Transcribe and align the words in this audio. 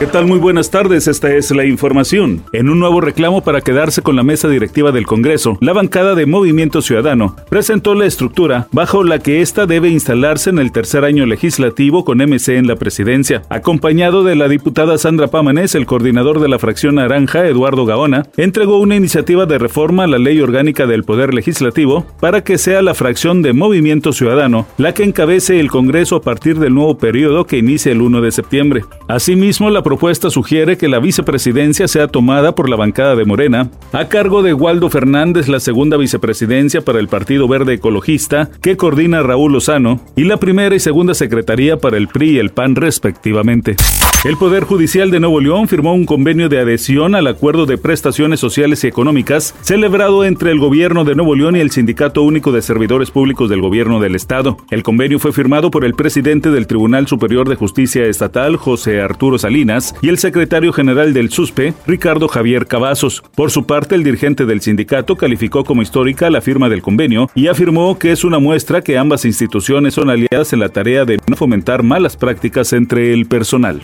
¿Qué 0.00 0.08
tal? 0.08 0.26
Muy 0.26 0.40
buenas 0.40 0.72
tardes, 0.72 1.06
esta 1.06 1.32
es 1.34 1.52
la 1.52 1.64
información. 1.64 2.42
En 2.52 2.68
un 2.68 2.80
nuevo 2.80 3.00
reclamo 3.00 3.44
para 3.44 3.60
quedarse 3.60 4.02
con 4.02 4.16
la 4.16 4.24
mesa 4.24 4.48
directiva 4.48 4.90
del 4.90 5.06
Congreso, 5.06 5.56
la 5.60 5.72
bancada 5.72 6.16
de 6.16 6.26
Movimiento 6.26 6.82
Ciudadano 6.82 7.36
presentó 7.48 7.94
la 7.94 8.04
estructura 8.04 8.66
bajo 8.72 9.04
la 9.04 9.20
que 9.20 9.40
ésta 9.40 9.66
debe 9.66 9.90
instalarse 9.90 10.50
en 10.50 10.58
el 10.58 10.72
tercer 10.72 11.04
año 11.04 11.26
legislativo 11.26 12.04
con 12.04 12.18
MC 12.18 12.56
en 12.56 12.66
la 12.66 12.74
presidencia. 12.74 13.42
Acompañado 13.50 14.24
de 14.24 14.34
la 14.34 14.48
diputada 14.48 14.98
Sandra 14.98 15.28
Pámanes, 15.28 15.76
el 15.76 15.86
coordinador 15.86 16.40
de 16.40 16.48
la 16.48 16.58
fracción 16.58 16.96
naranja, 16.96 17.46
Eduardo 17.46 17.86
Gaona, 17.86 18.26
entregó 18.36 18.78
una 18.78 18.96
iniciativa 18.96 19.46
de 19.46 19.58
reforma 19.58 20.04
a 20.04 20.08
la 20.08 20.18
ley 20.18 20.40
orgánica 20.40 20.86
del 20.86 21.04
Poder 21.04 21.32
Legislativo 21.32 22.04
para 22.18 22.42
que 22.42 22.58
sea 22.58 22.82
la 22.82 22.94
fracción 22.94 23.42
de 23.42 23.52
Movimiento 23.52 24.12
Ciudadano 24.12 24.66
la 24.76 24.92
que 24.92 25.04
encabece 25.04 25.60
el 25.60 25.70
Congreso 25.70 26.16
a 26.16 26.22
partir 26.22 26.58
del 26.58 26.74
nuevo 26.74 26.98
periodo 26.98 27.46
que 27.46 27.58
inicia 27.58 27.92
el 27.92 28.02
1 28.02 28.20
de 28.22 28.32
septiembre. 28.32 28.84
Asimismo, 29.06 29.70
la 29.70 29.83
propuesta 29.84 30.30
sugiere 30.30 30.76
que 30.76 30.88
la 30.88 30.98
vicepresidencia 30.98 31.86
sea 31.86 32.08
tomada 32.08 32.56
por 32.56 32.68
la 32.68 32.74
bancada 32.74 33.14
de 33.14 33.24
Morena, 33.24 33.70
a 33.92 34.08
cargo 34.08 34.42
de 34.42 34.52
Waldo 34.52 34.90
Fernández 34.90 35.46
la 35.46 35.60
segunda 35.60 35.96
vicepresidencia 35.96 36.80
para 36.80 36.98
el 36.98 37.06
Partido 37.06 37.46
Verde 37.46 37.74
Ecologista, 37.74 38.50
que 38.60 38.76
coordina 38.76 39.22
Raúl 39.22 39.52
Lozano, 39.52 40.00
y 40.16 40.24
la 40.24 40.38
primera 40.38 40.74
y 40.74 40.80
segunda 40.80 41.14
secretaría 41.14 41.76
para 41.76 41.96
el 41.96 42.08
PRI 42.08 42.30
y 42.30 42.38
el 42.38 42.50
PAN 42.50 42.74
respectivamente. 42.74 43.76
El 44.24 44.38
Poder 44.38 44.64
Judicial 44.64 45.10
de 45.10 45.20
Nuevo 45.20 45.38
León 45.38 45.68
firmó 45.68 45.92
un 45.92 46.06
convenio 46.06 46.48
de 46.48 46.58
adhesión 46.58 47.14
al 47.14 47.26
Acuerdo 47.26 47.66
de 47.66 47.76
Prestaciones 47.76 48.40
Sociales 48.40 48.82
y 48.82 48.86
Económicas 48.86 49.54
celebrado 49.60 50.24
entre 50.24 50.50
el 50.50 50.58
Gobierno 50.58 51.04
de 51.04 51.14
Nuevo 51.14 51.34
León 51.34 51.56
y 51.56 51.60
el 51.60 51.70
Sindicato 51.70 52.22
Único 52.22 52.50
de 52.50 52.62
Servidores 52.62 53.10
Públicos 53.10 53.50
del 53.50 53.60
Gobierno 53.60 54.00
del 54.00 54.14
Estado. 54.14 54.56
El 54.70 54.82
convenio 54.82 55.18
fue 55.18 55.34
firmado 55.34 55.70
por 55.70 55.84
el 55.84 55.92
presidente 55.92 56.50
del 56.50 56.66
Tribunal 56.66 57.06
Superior 57.06 57.50
de 57.50 57.56
Justicia 57.56 58.06
Estatal, 58.06 58.56
José 58.56 59.02
Arturo 59.02 59.38
Salinas, 59.38 59.73
y 60.02 60.08
el 60.08 60.18
secretario 60.18 60.72
general 60.72 61.12
del 61.12 61.30
SUSPE, 61.30 61.74
Ricardo 61.86 62.28
Javier 62.28 62.66
Cavazos. 62.66 63.22
Por 63.34 63.50
su 63.50 63.66
parte, 63.66 63.94
el 63.94 64.04
dirigente 64.04 64.46
del 64.46 64.60
sindicato 64.60 65.16
calificó 65.16 65.64
como 65.64 65.82
histórica 65.82 66.30
la 66.30 66.40
firma 66.40 66.68
del 66.68 66.82
convenio 66.82 67.28
y 67.34 67.48
afirmó 67.48 67.98
que 67.98 68.12
es 68.12 68.24
una 68.24 68.38
muestra 68.38 68.82
que 68.82 68.98
ambas 68.98 69.24
instituciones 69.24 69.94
son 69.94 70.10
aliadas 70.10 70.52
en 70.52 70.60
la 70.60 70.68
tarea 70.68 71.04
de 71.04 71.18
no 71.26 71.36
fomentar 71.36 71.82
malas 71.82 72.16
prácticas 72.16 72.72
entre 72.72 73.12
el 73.12 73.26
personal. 73.26 73.80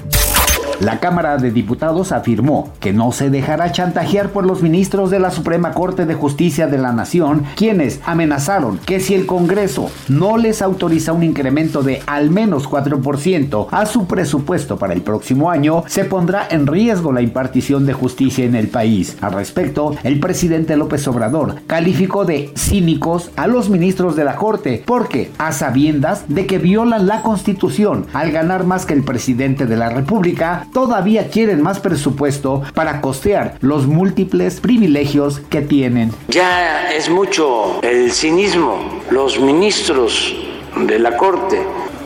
La 0.81 0.99
Cámara 0.99 1.37
de 1.37 1.51
Diputados 1.51 2.11
afirmó 2.11 2.73
que 2.81 2.95
no 2.95 3.13
se 3.13 3.29
dejará 3.29 3.71
chantajear 3.71 4.31
por 4.31 4.47
los 4.47 4.63
ministros 4.63 5.11
de 5.11 5.19
la 5.19 5.31
Suprema 5.31 5.73
Corte 5.73 6.07
de 6.07 6.15
Justicia 6.15 6.69
de 6.69 6.79
la 6.79 6.95
Nación, 6.95 7.45
quienes 7.55 8.01
amenazaron 8.07 8.79
que 8.79 8.99
si 8.99 9.13
el 9.15 9.27
Congreso 9.27 9.91
no 10.09 10.39
les 10.39 10.63
autoriza 10.63 11.13
un 11.13 11.23
incremento 11.23 11.83
de 11.83 12.01
al 12.07 12.31
menos 12.31 12.67
4% 12.67 13.67
a 13.71 13.85
su 13.85 14.07
presupuesto 14.07 14.79
para 14.79 14.95
el 14.95 15.03
próximo 15.03 15.51
año, 15.51 15.85
se 15.87 16.07
pondrá 16.07 16.47
en 16.51 16.67
riesgo 16.67 17.13
la 17.13 17.21
impartición 17.21 17.85
de 17.85 17.93
justicia 17.93 18.47
en 18.47 18.55
el 18.55 18.69
país. 18.69 19.19
Al 19.21 19.35
respecto, 19.35 19.95
el 20.03 20.19
presidente 20.19 20.79
López 20.79 21.07
Obrador 21.09 21.57
calificó 21.67 22.25
de 22.25 22.53
cínicos 22.57 23.31
a 23.37 23.47
los 23.49 23.69
ministros 23.69 24.17
de 24.17 24.25
la 24.25 24.37
Corte 24.37 24.83
porque, 24.87 25.31
a 25.37 25.53
sabiendas 25.53 26.25
de 26.29 26.47
que 26.47 26.57
violan 26.57 27.07
la 27.07 27.21
Constitución 27.21 28.07
al 28.15 28.33
ganar 28.33 28.65
más 28.65 28.87
que 28.87 28.95
el 28.95 29.03
presidente 29.03 29.67
de 29.67 29.77
la 29.77 29.91
República, 29.91 30.69
todavía 30.73 31.29
quieren 31.29 31.63
más 31.63 31.81
presupuesto 31.81 32.63
para 32.75 33.01
costear 33.01 33.57
los 33.61 33.87
múltiples 33.87 34.61
privilegios 34.61 35.41
que 35.51 35.61
tienen. 35.61 36.13
Ya 36.29 36.91
es 36.93 37.09
mucho 37.09 37.81
el 37.83 38.13
cinismo. 38.13 39.01
Los 39.11 39.39
ministros 39.41 40.35
de 40.77 40.99
la 40.99 41.17
Corte, 41.17 41.61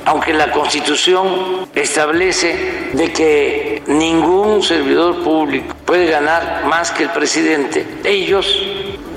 aunque 0.04 0.32
la 0.32 0.50
Constitución 0.50 1.26
establece 1.74 2.90
de 2.92 3.12
que 3.12 3.82
ningún 3.86 4.62
servidor 4.62 5.22
público 5.22 5.74
puede 5.84 6.06
ganar 6.06 6.64
más 6.66 6.90
que 6.90 7.04
el 7.04 7.10
presidente, 7.10 7.86
ellos 8.04 8.62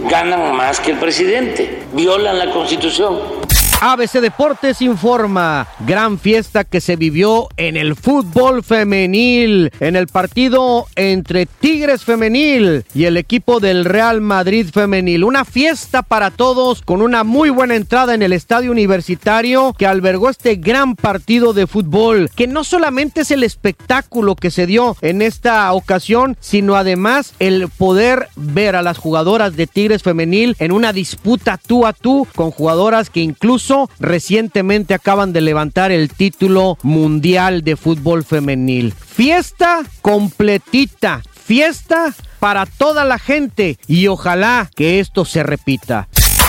ganan 0.10 0.56
más 0.56 0.80
que 0.80 0.92
el 0.92 0.98
presidente, 0.98 1.84
violan 1.94 2.40
la 2.40 2.52
Constitución. 2.52 3.37
ABC 3.80 4.22
Deportes 4.22 4.82
informa, 4.82 5.68
gran 5.82 6.18
fiesta 6.18 6.64
que 6.64 6.82
se 6.82 6.96
vivió 6.96 7.48
en 7.58 7.78
el 7.78 7.96
fútbol 7.96 8.64
femenil, 8.64 9.72
en 9.80 9.96
el 9.96 10.08
partido 10.08 10.88
entre 10.96 11.46
Tigres 11.46 12.04
femenil 12.04 12.86
y 12.96 13.04
el 13.04 13.18
equipo 13.18 13.60
del 13.60 13.86
Real 13.86 14.20
Madrid 14.20 14.70
femenil. 14.74 15.24
Una 15.24 15.46
fiesta 15.46 16.02
para 16.02 16.32
todos 16.32 16.82
con 16.82 17.04
una 17.04 17.24
muy 17.24 17.52
buena 17.52 17.76
entrada 17.76 18.16
en 18.16 18.24
el 18.24 18.34
estadio 18.34 18.72
universitario 18.72 19.76
que 19.78 19.86
albergó 19.86 20.32
este 20.32 20.56
gran 20.56 20.96
partido 20.96 21.54
de 21.54 21.68
fútbol, 21.68 22.32
que 22.36 22.48
no 22.48 22.64
solamente 22.64 23.22
es 23.22 23.30
el 23.30 23.44
espectáculo 23.44 24.36
que 24.36 24.50
se 24.50 24.66
dio 24.66 24.98
en 25.02 25.22
esta 25.22 25.72
ocasión, 25.72 26.36
sino 26.40 26.78
además 26.78 27.36
el 27.38 27.68
poder 27.70 28.28
ver 28.36 28.76
a 28.76 28.82
las 28.82 28.98
jugadoras 28.98 29.56
de 29.56 29.68
Tigres 29.68 30.02
femenil 30.02 30.56
en 30.58 30.72
una 30.72 30.94
disputa 30.94 31.60
tú 31.64 31.86
a 31.86 31.94
tú 31.94 32.28
con 32.36 32.50
jugadoras 32.50 33.12
que 33.12 33.20
incluso 33.20 33.67
recientemente 34.00 34.94
acaban 34.94 35.34
de 35.34 35.42
levantar 35.42 35.92
el 35.92 36.10
título 36.10 36.78
mundial 36.84 37.64
de 37.64 37.76
fútbol 37.76 38.24
femenil. 38.24 38.94
Fiesta 38.94 39.84
completita, 40.02 41.22
fiesta 41.34 42.14
para 42.40 42.66
toda 42.66 43.04
la 43.04 43.20
gente 43.20 43.78
y 43.88 44.08
ojalá 44.08 44.70
que 44.76 45.00
esto 45.00 45.26
se 45.26 45.44
repita. 45.44 46.08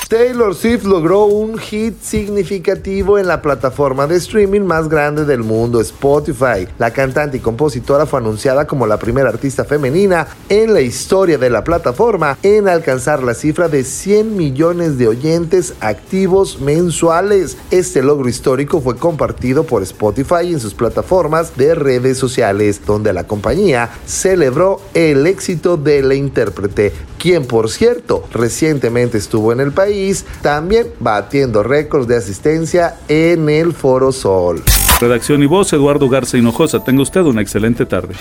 Taylor 0.08 0.54
Swift 0.54 0.84
logró 0.84 1.26
un 1.26 1.58
hit 1.58 2.00
significativo 2.00 3.18
en 3.18 3.26
la 3.26 3.42
plataforma 3.42 4.06
de 4.06 4.16
streaming 4.16 4.62
más 4.62 4.88
grande 4.88 5.26
del 5.26 5.40
mundo, 5.40 5.82
Spotify. 5.82 6.66
La 6.78 6.94
cantante 6.94 7.36
y 7.36 7.40
compositora 7.40 8.06
fue 8.06 8.20
anunciada 8.20 8.66
como 8.66 8.86
la 8.86 8.98
primera 8.98 9.28
artista 9.28 9.66
femenina 9.66 10.26
en 10.48 10.72
la 10.72 10.80
historia 10.80 11.36
de 11.36 11.50
la 11.50 11.62
plataforma 11.62 12.38
en 12.42 12.68
alcanzar 12.70 13.22
la 13.22 13.34
cifra 13.34 13.68
de 13.68 13.84
100 13.84 14.34
millones 14.34 14.96
de 14.96 15.08
oyentes 15.08 15.74
activos 15.80 16.58
mensuales. 16.58 17.58
Este 17.70 18.02
logro 18.02 18.30
histórico 18.30 18.80
fue 18.80 18.96
compartido 18.96 19.64
por 19.64 19.82
Spotify 19.82 20.50
en 20.54 20.60
sus 20.60 20.72
plataformas 20.72 21.54
de 21.58 21.74
redes 21.74 22.16
sociales, 22.16 22.80
donde 22.86 23.12
la 23.12 23.26
compañía 23.26 23.90
celebró 24.06 24.80
el 24.94 25.26
éxito 25.26 25.76
de 25.76 26.00
la 26.00 26.14
intérprete, 26.14 26.94
quien 27.18 27.46
por 27.46 27.70
cierto 27.70 28.24
recientemente 28.32 29.18
estuvo 29.18 29.52
en 29.52 29.60
el 29.60 29.72
país 29.72 30.24
también 30.40 30.86
batiendo 31.00 31.62
récords 31.62 32.08
de 32.08 32.16
asistencia 32.16 32.96
en 33.08 33.48
el 33.48 33.72
Foro 33.72 34.12
Sol. 34.12 34.62
Redacción 35.00 35.42
y 35.42 35.46
voz, 35.46 35.72
Eduardo 35.72 36.08
Garza 36.08 36.38
Hinojosa. 36.38 36.82
Tenga 36.82 37.02
usted 37.02 37.20
una 37.20 37.42
excelente 37.42 37.86
tarde. 37.86 38.14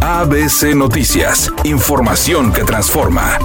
ABC 0.00 0.74
Noticias, 0.74 1.50
información 1.64 2.52
que 2.52 2.64
transforma. 2.64 3.38